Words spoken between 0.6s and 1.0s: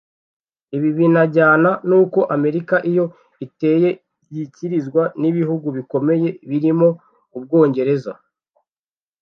Ibi